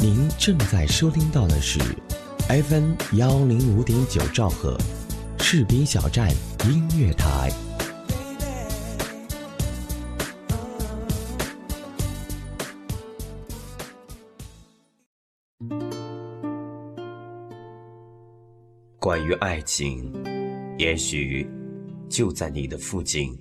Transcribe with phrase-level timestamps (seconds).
[0.00, 1.80] 您正在收听到的是
[2.48, 4.78] FM 幺零五点九兆赫，
[5.38, 6.30] 赤兵小站
[6.64, 7.50] 音乐台。
[19.00, 20.12] 关于爱情，
[20.78, 21.44] 也许
[22.08, 23.36] 就在你的附近，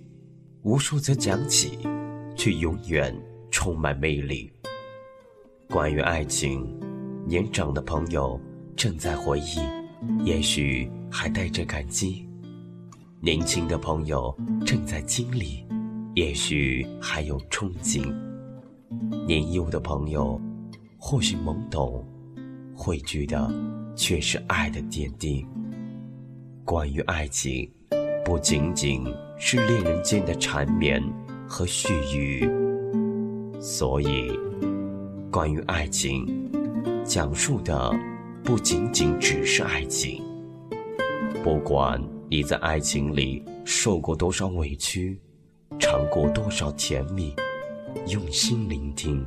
[0.63, 1.77] 无数则讲起，
[2.35, 3.15] 却永远
[3.51, 4.51] 充满魅力。
[5.69, 6.65] 关于爱情，
[7.25, 8.39] 年长的朋友
[8.73, 9.59] 正在回忆，
[10.23, 12.25] 也许还带着感激；
[13.19, 14.33] 年轻的朋友
[14.65, 15.65] 正在经历，
[16.15, 18.01] 也许还有憧憬；
[19.25, 20.39] 年幼的朋友
[20.97, 22.01] 或许懵懂，
[22.73, 23.53] 汇聚的
[23.93, 25.45] 却是爱的点滴。
[26.63, 27.69] 关于爱情，
[28.23, 29.03] 不仅仅
[29.37, 31.03] 是恋人间的缠绵
[31.45, 32.49] 和絮语，
[33.59, 34.31] 所以。
[35.37, 36.25] 关于爱情，
[37.05, 37.95] 讲述的
[38.43, 40.19] 不仅仅只是爱情。
[41.43, 45.21] 不管你在爱情里受过多少委屈，
[45.77, 47.35] 尝过多少甜蜜，
[48.07, 49.23] 用心聆听，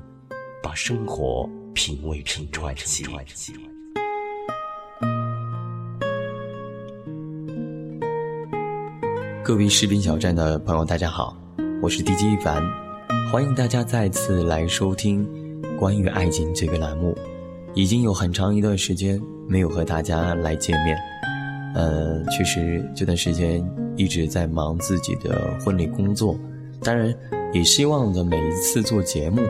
[0.60, 3.04] 把生活品味成传奇。
[9.44, 11.36] 各位视频小站的朋友，大家好，
[11.80, 12.60] 我是 DJ 一凡，
[13.30, 15.39] 欢迎大家再次来收听。
[15.80, 17.16] 关于爱情这个栏目，
[17.72, 20.94] 已经有很长一段时间没有和大家来见面。
[21.74, 26.36] 呃，确实这段时间一直在忙自己的婚礼工作，
[26.82, 27.14] 当然
[27.54, 29.40] 也希望着每一次做节目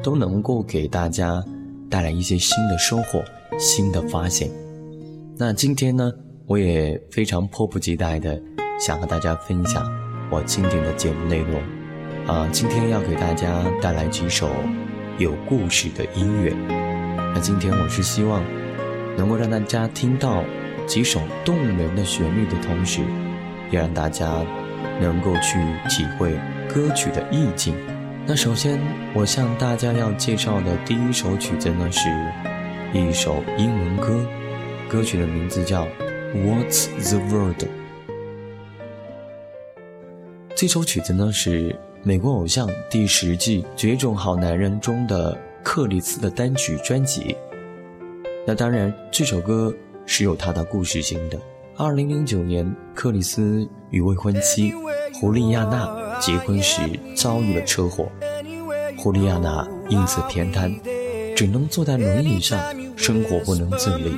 [0.00, 1.44] 都能够给大家
[1.90, 3.20] 带来一些新的收获、
[3.58, 4.48] 新的发现。
[5.36, 6.12] 那今天呢，
[6.46, 8.40] 我也非常迫不及待的
[8.78, 9.84] 想和大家分享
[10.30, 11.60] 我今天的节目内容。
[12.28, 14.48] 啊，今天要给大家带来几首。
[15.20, 16.50] 有故事的音乐，
[17.34, 18.42] 那今天我是希望
[19.18, 20.42] 能够让大家听到
[20.86, 23.02] 几首动人的旋律的同时，
[23.70, 24.42] 也让大家
[24.98, 25.58] 能够去
[25.90, 26.32] 体会
[26.72, 27.74] 歌曲的意境。
[28.26, 28.80] 那首先，
[29.12, 32.08] 我向大家要介绍的第一首曲子呢，是
[32.94, 34.24] 一首英文歌，
[34.88, 35.84] 歌曲的名字叫
[36.34, 37.62] 《What's the World》。
[40.56, 41.78] 这首曲子呢是。
[42.02, 47.36] 美国偶像第十季《绝种好男人》中的克里斯的单曲专辑。
[48.46, 49.74] 那当然，这首歌
[50.06, 51.38] 是有它的故事性的。
[51.76, 54.72] 二零零九年，克里斯与未婚妻
[55.12, 56.80] 胡利亚娜结婚时
[57.14, 58.10] 遭遇了车祸，
[58.96, 60.74] 胡利亚娜因此偏瘫，
[61.36, 62.58] 只能坐在轮椅上，
[62.96, 64.16] 生活不能自理。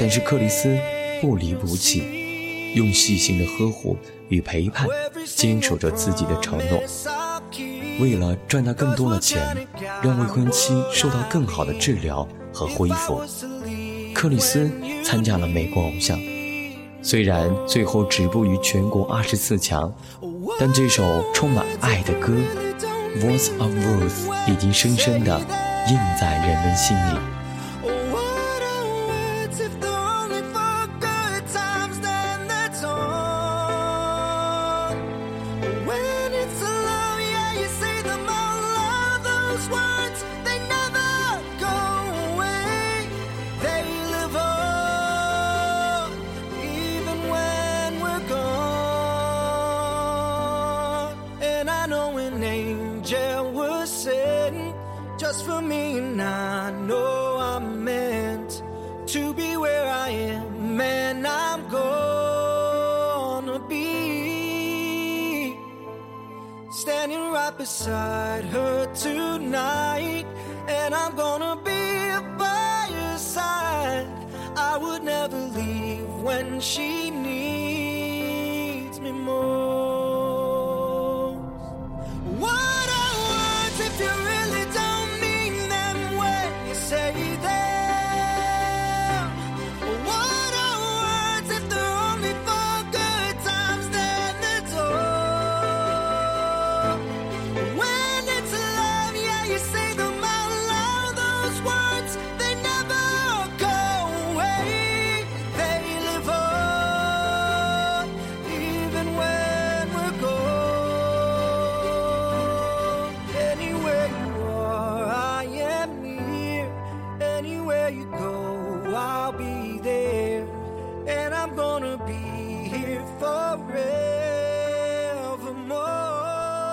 [0.00, 0.78] 但是克里斯
[1.20, 2.21] 不离不弃，
[2.74, 3.96] 用细心的呵护
[4.28, 4.86] 与陪伴。
[5.36, 6.82] 坚守着自己的承诺，
[8.00, 9.56] 为了赚到更多的钱，
[10.02, 13.20] 让未婚妻受到更好的治疗和恢复，
[14.12, 14.70] 克里斯
[15.04, 16.18] 参加了美国偶像。
[17.02, 19.92] 虽然最后止步于全国二十四强，
[20.58, 22.32] 但这首充满爱的歌
[23.20, 25.38] 《Words of Words》已经深深地
[25.88, 27.31] 印在人们心里。
[55.18, 55.98] just for me.
[55.98, 58.62] And I know I'm meant
[59.06, 63.82] to be where I am, and I'm gonna be
[66.70, 70.26] standing right beside her tonight,
[70.68, 71.80] and I'm gonna be
[72.38, 74.06] by your side.
[74.56, 77.10] I would never leave when she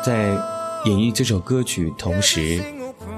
[0.09, 0.29] 在
[0.85, 2.59] 演绎这首歌曲同时，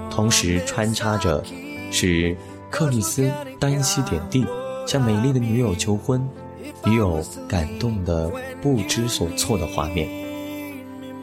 [0.09, 1.41] 同时穿插着
[1.89, 2.35] 是
[2.69, 4.45] 克里斯单膝点地，
[4.85, 6.21] 向美丽的女友求婚，
[6.83, 8.29] 女友感动的
[8.61, 10.09] 不知所措的画面，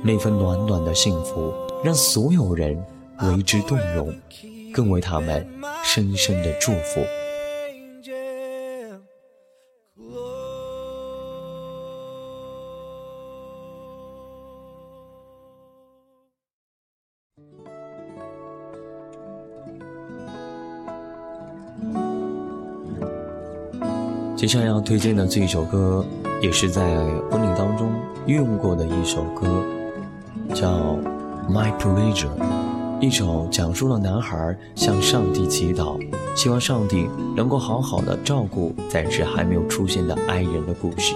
[0.02, 1.52] 那份暖暖的幸福
[1.84, 2.82] 让所有人
[3.24, 4.10] 为之动容，
[4.72, 5.46] 更为他们
[5.84, 7.02] 深深的祝福。
[24.48, 26.02] 接下来要推荐的这一首歌，
[26.40, 26.82] 也是在
[27.30, 27.92] 婚礼当中
[28.24, 29.62] 用过的一首歌，
[30.54, 30.70] 叫
[31.50, 32.28] 《My Pleasure》，
[32.98, 36.00] 一首讲述了男孩向上帝祈祷，
[36.34, 37.06] 希望上帝
[37.36, 41.14] 能够好好的照顾暂时还没有出现的爱人的故事。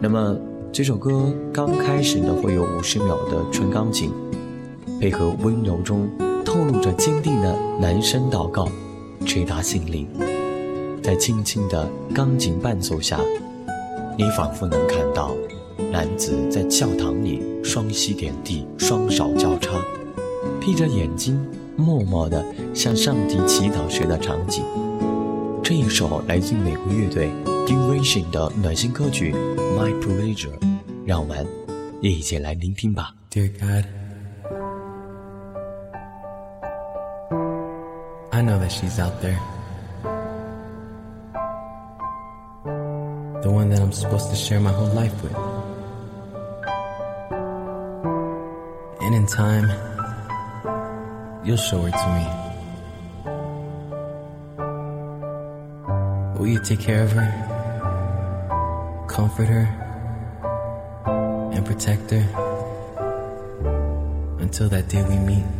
[0.00, 0.36] 那么
[0.72, 4.10] 这首歌刚开始呢，会有五十秒的纯钢琴，
[5.00, 6.08] 配合温柔中
[6.44, 8.68] 透露着坚定的男声祷告，
[9.24, 10.08] 直达心灵。
[11.06, 13.20] 在轻轻的钢琴伴奏下，
[14.18, 15.36] 你仿佛能看到
[15.92, 19.70] 男子在教堂里双膝点地、双手交叉，
[20.60, 21.40] 闭着眼睛
[21.76, 22.44] 默默地
[22.74, 24.64] 向上帝祈祷时的场景。
[25.62, 27.30] 这一首来自美国乐队
[27.68, 29.32] Duration 的暖心歌曲
[29.78, 30.58] 《My Pleasure》，
[31.04, 31.46] 让我们
[32.00, 33.14] 一起来聆听吧。
[33.30, 33.84] Dear God,
[38.32, 39.38] I know that she's out there.
[43.66, 45.34] One that I'm supposed to share my whole life with.
[49.02, 49.68] And in time,
[51.44, 52.24] you'll show her to me.
[56.38, 57.28] Will you take care of her,
[59.08, 59.66] comfort her,
[61.52, 62.24] and protect her
[64.38, 65.55] until that day we meet?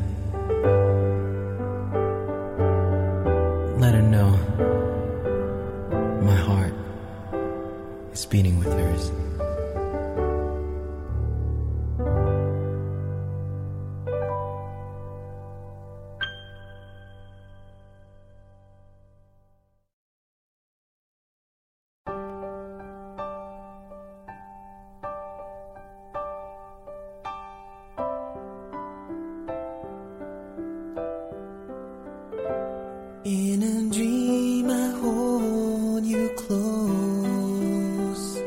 [33.26, 38.38] In a dream, I hold you close,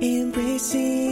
[0.00, 1.05] embracing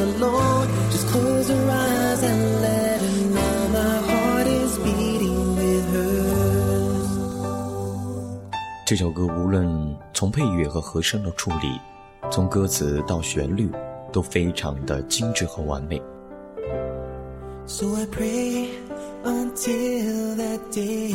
[0.00, 0.68] alone.
[0.90, 7.08] Just close her eyes and let her know my heart is beating with hers.
[8.86, 11.80] 这首歌无论从配乐和和声的处理，
[12.30, 13.70] 从歌词到旋律，
[14.12, 16.02] 都非常的精致和完美。
[17.66, 18.70] So I pray
[19.22, 21.14] until that day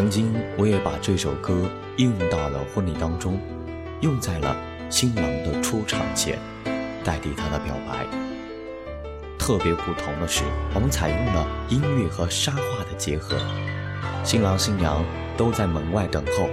[0.00, 3.38] 曾经我也把这首歌应用到了婚礼当中，
[4.00, 4.56] 用在了
[4.88, 6.38] 新郎的出场前，
[7.04, 8.06] 代替他的表白。
[9.38, 10.42] 特别不同的是，
[10.74, 13.36] 我们采用了音乐和沙画的结合，
[14.24, 15.04] 新郎新娘
[15.36, 16.48] 都在门外等候，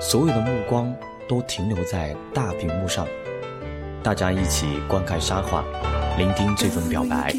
[0.00, 0.92] 所有的目光
[1.28, 3.06] 都停留在大屏幕上，
[4.02, 5.64] 大家一起观看沙画，
[6.18, 7.32] 聆听这份表白。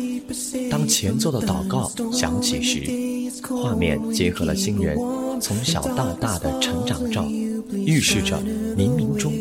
[0.69, 4.97] 当前奏的祷告响起时，画面结合了新人
[5.41, 7.25] 从小到大的成长照，
[7.73, 8.37] 预示着
[8.77, 9.33] 冥冥中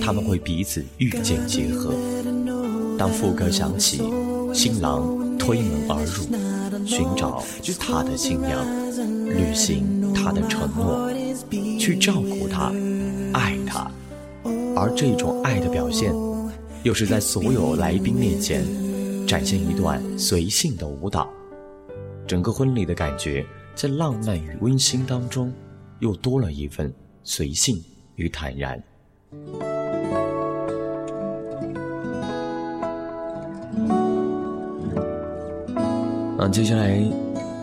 [0.00, 1.92] 他们会彼此遇见结合。
[2.98, 4.02] 当副歌响起，
[4.54, 7.44] 新郎推门而入，寻找
[7.78, 8.64] 他的新娘，
[9.26, 11.10] 履行他的承诺，
[11.78, 12.72] 去照顾她，
[13.34, 13.90] 爱她。
[14.74, 16.14] 而这种爱的表现，
[16.82, 18.64] 又是在所有来宾面前
[19.26, 21.28] 展现一段随性的舞蹈。
[22.26, 23.44] 整个婚礼的感觉，
[23.74, 25.52] 在浪漫与温馨当中，
[26.00, 27.82] 又多了一份随性
[28.16, 28.82] 与坦然。
[36.38, 37.02] 嗯，接下来，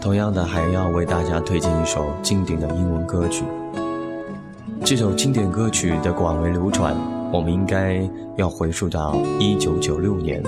[0.01, 3.43] 同样的还要为大家推荐一首经典的英文歌曲。
[4.83, 6.95] 这首经典歌曲的广为流传，
[7.31, 10.41] 我们应该要回溯到一九九六年，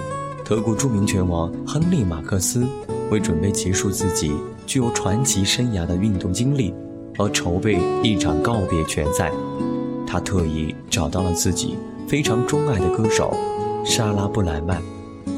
[0.44, 2.66] 德国著名拳王亨利·马克思
[3.12, 4.32] 为准备结束自己
[4.72, 6.74] 具有传奇生涯的运动经历
[7.18, 9.30] 而筹备一场告别拳赛，
[10.08, 11.76] 他特意找到了自己
[12.08, 13.36] 非常钟爱的歌手
[13.84, 14.82] 莎拉·布莱曼。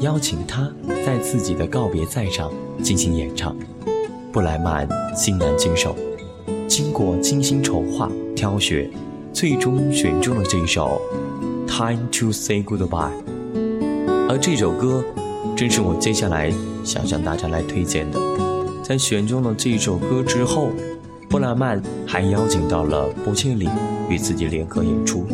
[0.02, 0.70] 邀请他
[1.04, 2.48] 在自己的告别赛上
[2.80, 3.56] 进行演唱，
[4.32, 5.96] 布莱曼欣然接受。
[6.68, 8.88] 经过精心筹划、挑选，
[9.32, 11.02] 最终选中了这一首
[11.68, 12.86] 《Time to Say Goodbye》。
[14.28, 15.02] 而这首歌，
[15.56, 18.43] 正是我接下来想向大家来推荐的。
[18.84, 20.68] 在选中了这首歌之后，
[21.30, 23.66] 布莱曼还邀请到了波切利
[24.10, 25.26] 与自己联合演出。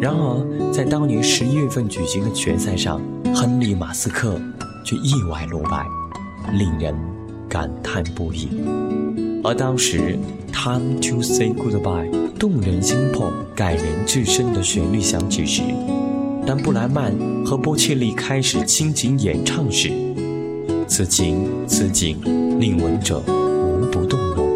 [0.00, 3.00] 然而，在当年十一月份举行的决赛上，
[3.34, 4.40] 亨利·马斯克
[4.84, 5.84] 却意外落败，
[6.52, 6.94] 令人
[7.48, 8.48] 感叹不已。
[9.42, 10.16] 而当时
[10.52, 15.62] 《Time to Say Goodbye》动人心魄、感人至深的旋律响起时，
[16.46, 17.12] 当布莱曼
[17.44, 19.90] 和波切利开始倾情演唱时，
[20.88, 22.18] 此情此景
[22.58, 24.48] 令闻者无不动容。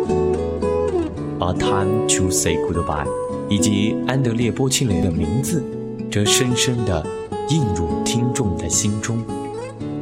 [1.39, 3.05] 而《Time to Say Goodbye》
[3.51, 5.63] 以及安德烈·波切雷的名字，
[6.11, 7.05] 则深深地
[7.49, 9.23] 印入听众的心中。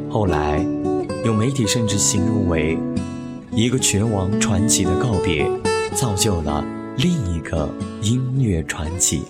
[0.09, 0.65] 后来，
[1.25, 2.79] 有媒体甚至形容为
[3.53, 5.51] 一个拳王传奇的告别，
[5.95, 6.65] 造就了
[6.97, 7.69] 另一个
[8.03, 9.23] 音乐传奇。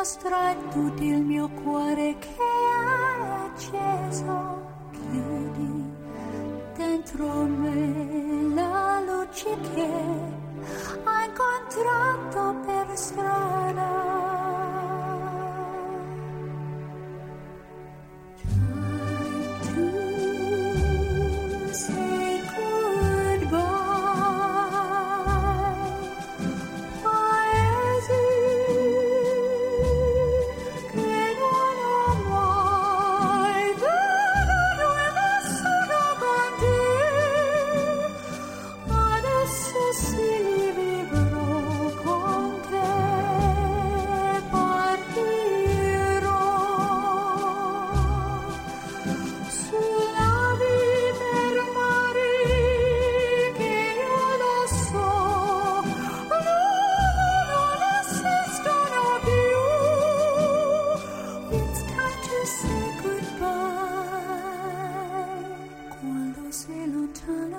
[0.00, 5.94] Mostra tutto il mio cuore che è acceso chiudi
[6.74, 9.88] dentro me la luce che
[11.04, 13.29] hai incontrato per strada.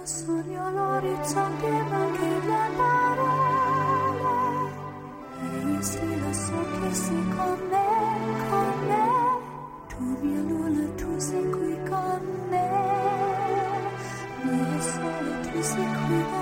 [0.03, 4.19] Sogno l'orizzonte ma anche le parole.
[5.41, 7.87] E io sì lo so che sei con me,
[8.49, 9.21] con me
[9.87, 12.69] tu mia luna, tu sei qui con me.
[14.43, 16.40] Mio sole, tu sei qui con me,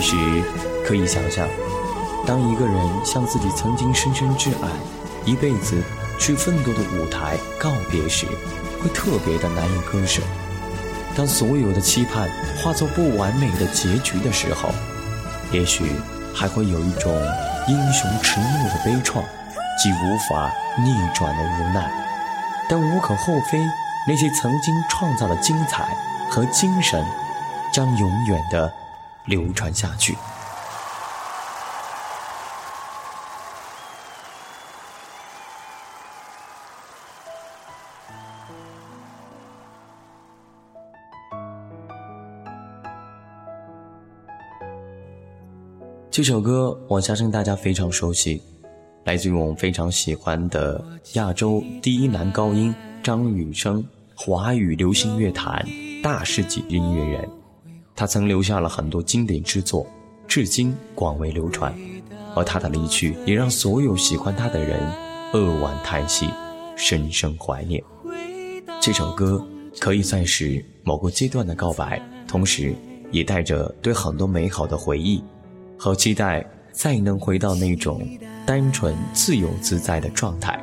[0.00, 0.16] 其实
[0.86, 1.48] 可以想象，
[2.24, 4.68] 当一个人向自己曾经深深挚爱、
[5.24, 5.82] 一辈子
[6.20, 8.24] 去奋斗的舞台告别时，
[8.80, 10.22] 会特别的难以割舍。
[11.16, 12.30] 当所有的期盼
[12.62, 14.68] 化作不完美的结局的时候，
[15.50, 15.90] 也许
[16.32, 17.12] 还会有一种
[17.66, 19.24] 英雄迟暮的悲怆，
[19.82, 21.90] 既无法逆转的无奈。
[22.68, 23.58] 但无可厚非，
[24.06, 25.88] 那些曾经创造的精彩
[26.30, 27.04] 和精神，
[27.72, 28.72] 将永远的
[29.28, 30.16] 流传下去。
[46.10, 48.42] 这首歌我相信大家非常熟悉，
[49.04, 53.86] 来自于我们非常喜欢的亚洲第一男高音张雨生，
[54.16, 55.64] 华语流行乐坛
[56.02, 57.37] 大师级音乐人。
[57.98, 59.84] 他曾留下了很多经典之作，
[60.28, 61.74] 至今广为流传。
[62.36, 64.78] 而他的离去，也让所有喜欢他的人
[65.32, 66.28] 扼腕叹息，
[66.76, 67.82] 深深怀念。
[68.80, 69.44] 这首歌
[69.80, 72.72] 可以算是某个阶段的告白，同时
[73.10, 75.20] 也带着对很多美好的回忆
[75.76, 78.00] 和期待，再能回到那种
[78.46, 80.56] 单纯、自由自在的状态。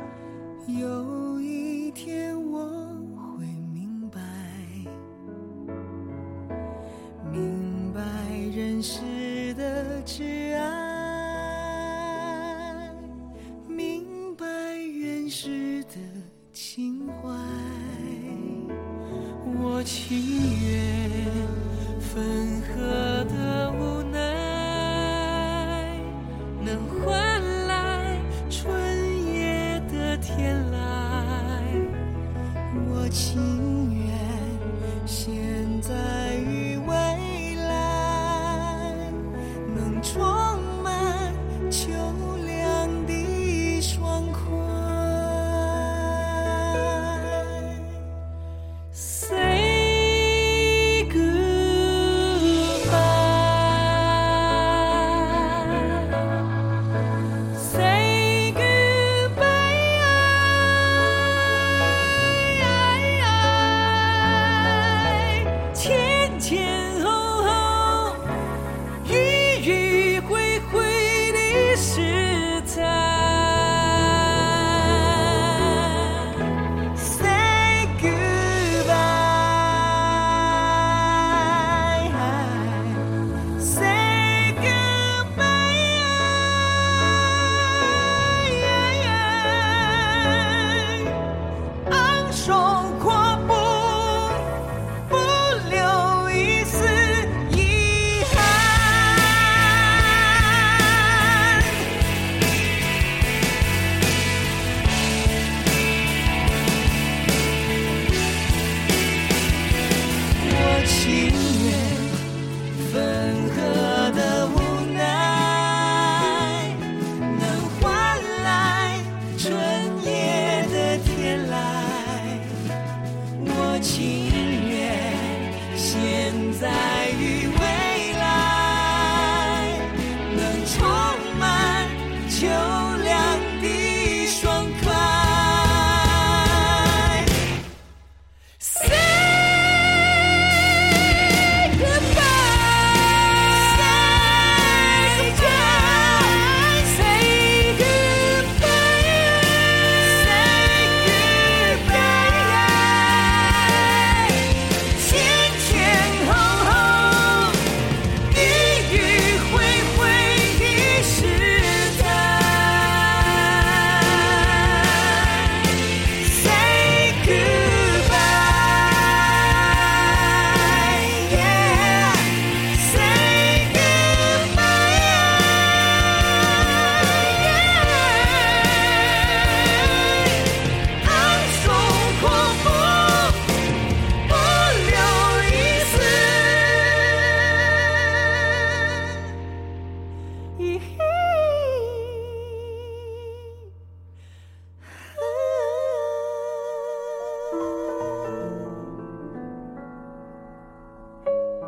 [123.86, 124.25] 情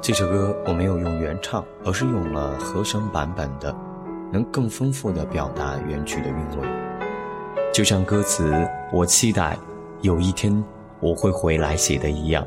[0.09, 3.77] 这首歌我没有用原唱，而是用了和声版本的，
[4.33, 6.67] 能更丰富的表达原曲的韵味。
[7.75, 8.51] 就像歌词
[8.91, 9.55] “我期待
[10.01, 10.65] 有一天
[11.01, 12.43] 我会回来”写的一样，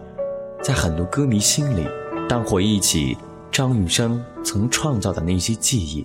[0.63, 1.87] 在很多歌迷心里，
[2.27, 3.15] 当回忆起
[3.51, 6.03] 张雨生曾创造的那些记忆，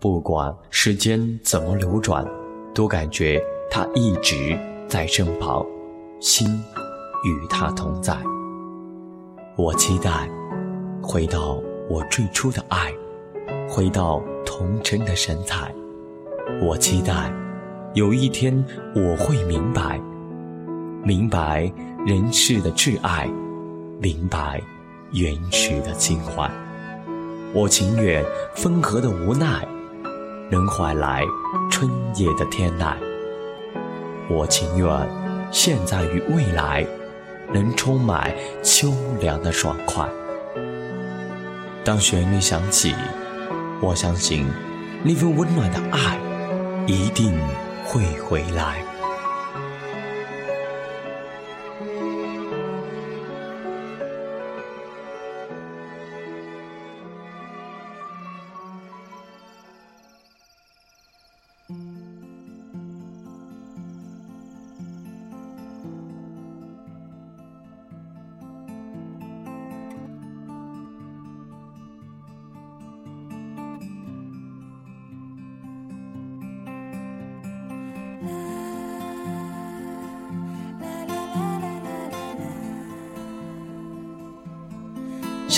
[0.00, 2.26] 不管时间怎么流转，
[2.74, 4.58] 都感觉他一直
[4.88, 5.64] 在身旁，
[6.18, 6.60] 心
[7.24, 8.18] 与他同在。
[9.54, 10.28] 我期待。
[11.10, 12.92] 回到我最初的爱，
[13.66, 15.74] 回到童真的神采。
[16.60, 17.32] 我期待
[17.94, 18.62] 有一天
[18.94, 19.98] 我会明白，
[21.02, 21.72] 明白
[22.04, 23.26] 人世的挚爱，
[23.98, 24.60] 明白
[25.12, 26.46] 原始的情怀。
[27.54, 28.22] 我情愿
[28.54, 29.66] 分合的无奈，
[30.50, 31.24] 能换来
[31.70, 32.92] 春夜的天籁。
[34.28, 34.86] 我情愿
[35.50, 36.86] 现在与未来，
[37.50, 38.30] 能充满
[38.62, 38.92] 秋
[39.22, 40.06] 凉的爽快。
[41.88, 42.94] 当旋律响起，
[43.80, 44.46] 我相信
[45.02, 46.18] 那份温暖的爱
[46.86, 47.32] 一定
[47.82, 48.84] 会回来。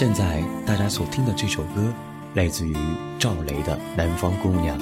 [0.01, 1.93] 现在大家所听的这首歌，
[2.33, 2.75] 来自于
[3.19, 4.79] 赵雷的《南方姑娘》。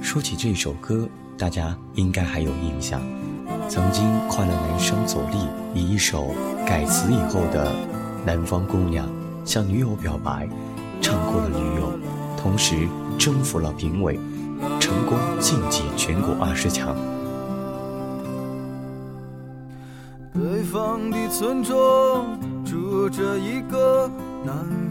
[0.00, 3.02] 说起这首歌，大家应该还有印象。
[3.68, 5.36] 曾经，快乐男生左立
[5.78, 7.70] 以一首改词以后的
[8.24, 9.06] 《南方姑娘》
[9.44, 10.48] 向女友表白，
[11.02, 11.92] 唱过了女友，
[12.38, 12.88] 同时
[13.18, 14.18] 征服了评委，
[14.80, 16.96] 成功晋级全国二十强。
[20.32, 24.10] 北方的村庄住着一个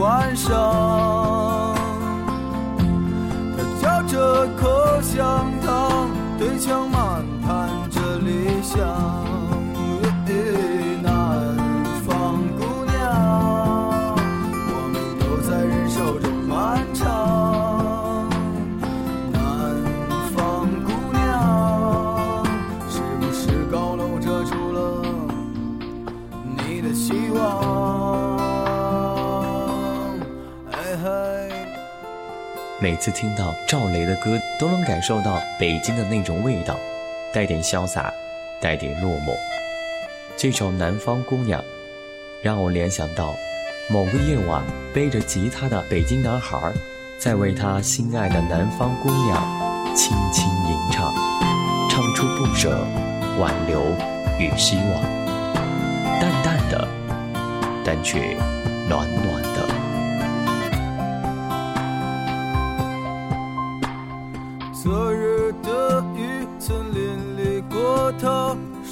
[0.00, 0.89] 晚上，
[33.00, 36.78] 次听到赵雷的歌，都能感受到北京的那种味道，
[37.32, 38.12] 带点潇洒，
[38.60, 39.34] 带点落寞。
[40.36, 41.60] 这首《南方姑娘》，
[42.42, 43.34] 让我联想到
[43.88, 46.58] 某个夜晚，背着吉他的北京男孩，
[47.18, 51.14] 在为他心爱的南方姑娘轻轻吟唱，
[51.88, 52.86] 唱出不舍、
[53.38, 53.82] 挽留
[54.38, 55.02] 与希望，
[56.20, 56.86] 淡淡的，
[57.82, 58.36] 但却
[58.88, 59.29] 暖暖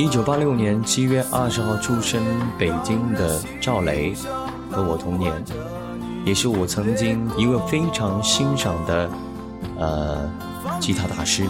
[0.00, 2.24] 一九八六年七月二十号出生
[2.58, 4.14] 北京的赵雷，
[4.70, 5.30] 和我同年，
[6.24, 9.10] 也是我曾经一位非常欣赏的
[9.78, 10.30] 呃
[10.80, 11.44] 吉他大师。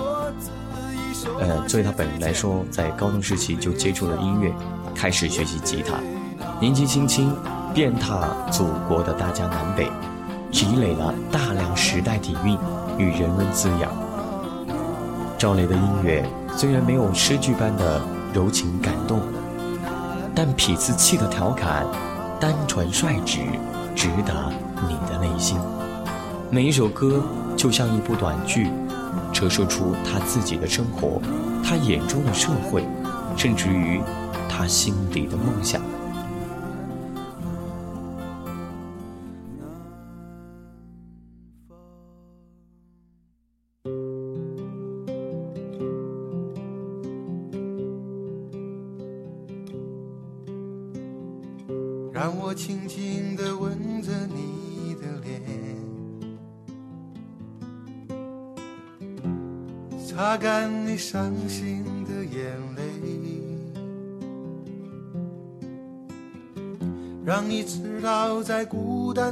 [1.39, 4.53] 呃，作为他本人来说，在高中时期就接触了音乐，
[4.97, 6.01] 开始学习吉他，
[6.59, 7.33] 年纪轻轻
[7.73, 9.89] 遍踏祖国的大江南北，
[10.51, 12.59] 积累了大量时代底蕴
[12.99, 13.93] 与人文滋养。
[15.39, 19.21] 赵雷的音乐虽然没有诗句般的柔情感动，
[20.35, 21.85] 但痞子气的调侃，
[22.39, 23.41] 单纯率直，
[23.95, 24.51] 直达
[24.89, 25.59] 你的内心。
[26.49, 27.23] 每一首歌
[27.57, 28.71] 就像一部短剧，
[29.33, 31.21] 折射出他自己的生活，
[31.65, 32.85] 他眼中的社会，
[33.37, 34.01] 甚至于
[34.49, 35.81] 他心底的梦想。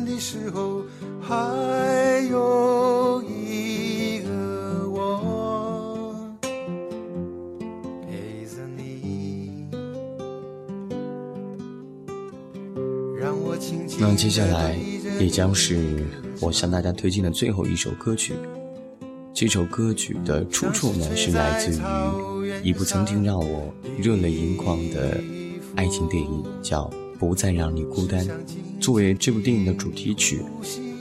[0.05, 0.83] 的时候
[1.21, 4.29] 还有一个
[4.91, 6.49] 我陪
[8.47, 9.67] 着你。
[13.99, 14.77] 那接下来
[15.21, 16.07] 也将是
[16.41, 18.35] 我向大家推荐的最后一首歌曲。
[19.35, 21.77] 这首歌曲的出处呢，是来自于
[22.69, 25.21] 一部曾经让我热泪盈眶的
[25.77, 26.85] 爱情电影，叫
[27.19, 28.25] 《不再让你孤单》。
[28.81, 30.43] 作为这部电影的主题曲，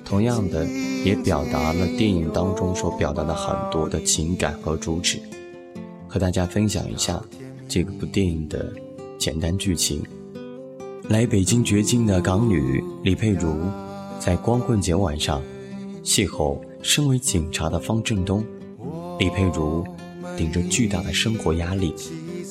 [0.04, 0.66] 同样的
[1.06, 5.20] 也表达了电影当中所表达的很多的情感和主旨。
[6.08, 7.22] 和大家分享一下
[7.68, 8.74] 这部电影的
[9.18, 10.02] 简单剧情。
[11.10, 13.56] 来北京掘金的港女李佩茹，
[14.20, 15.42] 在光棍节晚上
[16.04, 18.44] 邂逅身为警察的方振东。
[19.20, 19.86] 李佩茹
[20.38, 21.94] 顶着巨大的生活压力，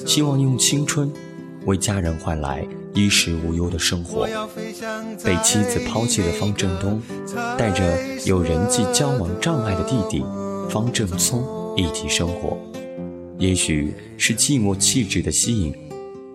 [0.06, 1.10] 希望用青春
[1.64, 4.26] 为家人换来衣食无忧的生活。
[5.22, 7.00] 被妻子抛弃的方振东，
[7.58, 10.24] 带着有人际交往障碍的弟弟
[10.70, 11.44] 方振聪
[11.76, 12.58] 一起生活。
[13.38, 15.74] 也许是寂寞气质的吸引，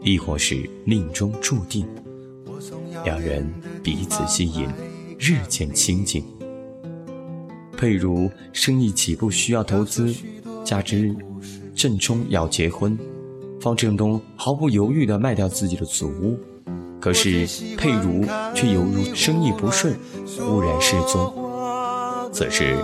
[0.03, 1.83] 亦或是命中注定。
[3.03, 4.67] 两人彼此吸引，
[5.17, 6.23] 日渐亲近。
[7.75, 10.13] 佩如生意起步需要投资，
[10.63, 11.15] 加之
[11.73, 12.95] 郑冲要结婚，
[13.59, 16.39] 方振东毫不犹豫地卖掉自己的祖屋。
[17.01, 18.23] 可是佩如
[18.55, 19.99] 却犹如生意不顺，
[20.37, 21.33] 忽然失踪。
[22.31, 22.77] 此时，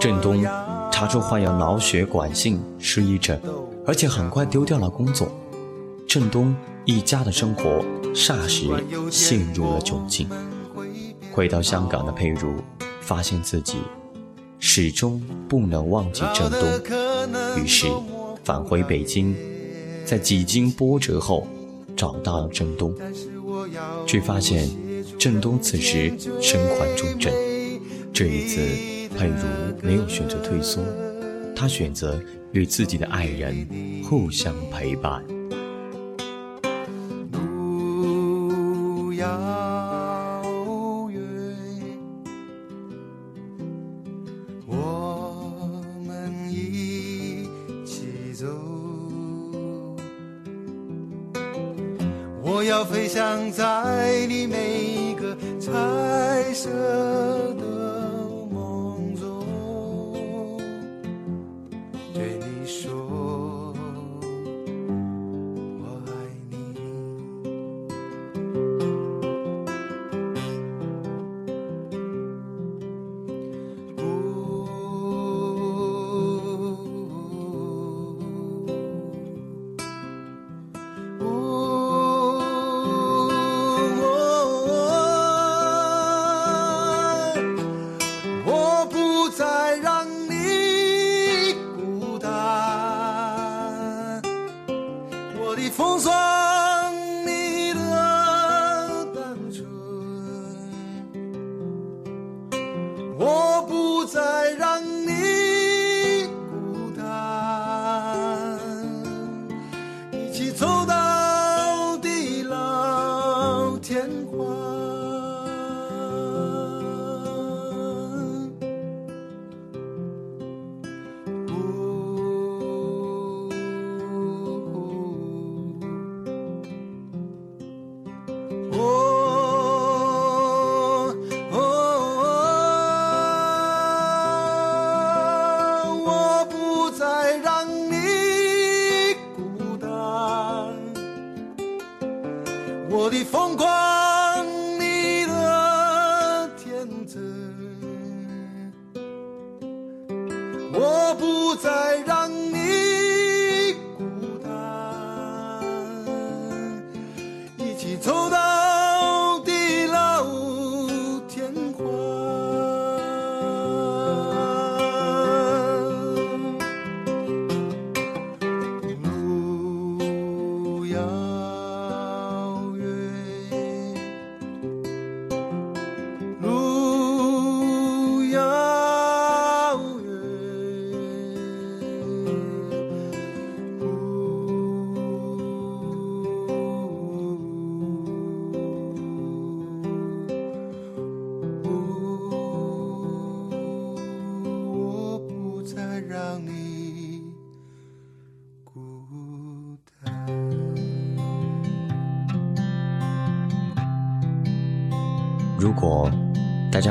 [0.00, 0.42] 振东
[0.90, 3.38] 查出患有脑血管性失忆症，
[3.86, 5.28] 而且很快丢掉了工作。
[6.08, 8.66] 振东一家的生活霎时
[9.10, 10.26] 陷入了窘境。
[11.30, 12.54] 回到香港的佩如，
[13.00, 13.76] 发现自己
[14.58, 17.86] 始终不能忘记郑东，于是
[18.42, 19.36] 返回北京，
[20.06, 21.46] 在几经波折后
[21.96, 22.94] 找到了郑东，
[24.06, 24.68] 却发现
[25.18, 27.32] 郑东此时身患重症。
[28.12, 28.60] 这一次，
[29.16, 29.34] 佩茹
[29.82, 30.82] 没有选择退缩，
[31.56, 32.20] 她选择
[32.52, 33.66] 与自己的爱人
[34.04, 35.24] 互相陪伴。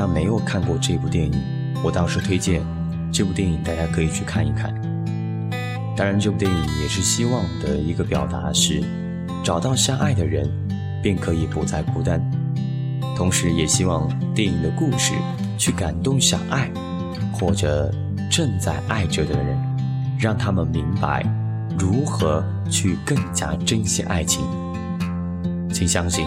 [0.06, 1.32] 没有看过这部电影，
[1.82, 2.62] 我倒是推荐
[3.12, 4.74] 这部电影，大家可以去看一看。
[5.96, 8.82] 当然，这部电影也是希望的一个表达是，
[9.44, 10.50] 找到相爱的人，
[11.02, 12.20] 便可以不再孤单。
[13.16, 15.14] 同时，也希望电影的故事
[15.56, 16.68] 去感动想爱
[17.32, 17.94] 或者
[18.28, 19.56] 正在爱着的人，
[20.18, 21.24] 让他们明白
[21.78, 24.44] 如何去更加珍惜爱情。
[25.72, 26.26] 请相信，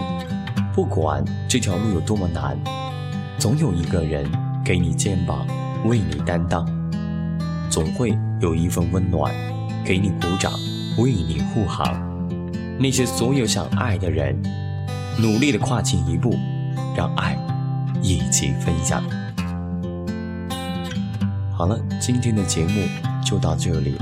[0.73, 2.57] 不管这条路有多么难，
[3.39, 4.25] 总有一个人
[4.65, 5.45] 给你肩膀，
[5.85, 6.65] 为你担当；
[7.69, 9.31] 总会有一份温暖，
[9.85, 10.51] 给你鼓掌，
[10.97, 11.95] 为你护航。
[12.79, 14.35] 那些所有想爱的人，
[15.19, 16.35] 努力的跨进一步，
[16.95, 17.37] 让爱
[18.01, 19.03] 一起分享。
[21.53, 22.81] 好了，今天的节目
[23.23, 23.97] 就到这里，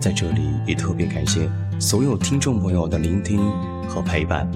[0.00, 1.46] 在这里也特别感谢
[1.78, 3.38] 所有听众朋友的聆听
[3.86, 4.50] 和陪伴。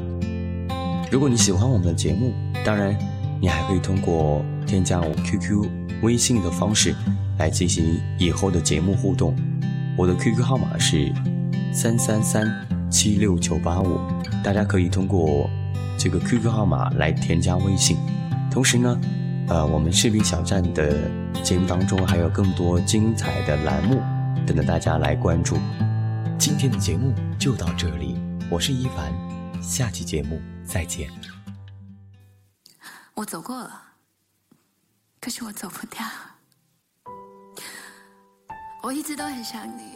[1.11, 2.33] 如果你喜欢我们的节目，
[2.65, 2.97] 当然
[3.41, 5.69] 你还可以通过添加我 QQ、
[6.03, 6.95] 微信的方式
[7.39, 9.37] 来进行以后的节目互动。
[9.97, 11.13] 我的 QQ 号码是
[11.73, 12.51] 三三三
[12.91, 13.99] 七六九八五，
[14.43, 15.49] 大家可以通过
[15.99, 17.97] 这个 QQ 号码来添加微信。
[18.51, 19.01] 同时呢，
[19.49, 21.11] 呃，我们视频小站的
[21.43, 24.01] 节目当中还有更多精彩的栏目
[24.47, 25.57] 等着大家来关注。
[26.39, 28.19] 今天的节目就到这里，
[28.51, 29.13] 我是一凡，
[29.63, 31.36] 下期节目再见。
[33.17, 33.83] 我走过了，
[35.23, 36.05] 可是我走不掉。
[38.83, 39.95] 我一直都很想你，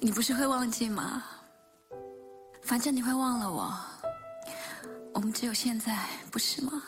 [0.00, 1.22] 你不是会忘记吗？
[2.62, 3.78] 反正你会忘了我，
[5.12, 6.82] 我们只有现在，不是吗？